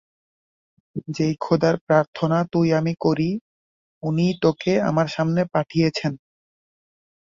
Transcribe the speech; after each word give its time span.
যেই 1.07 1.33
খোদার 1.39 1.75
প্রার্থনা 1.87 2.37
তুই 2.51 2.67
আমি 2.73 2.93
করি, 3.01 3.29
উনিই 4.03 4.33
তোকে 4.41 4.73
আমার 4.81 5.07
সামনে 5.07 5.41
পাঠিয়েছেন। 5.53 6.13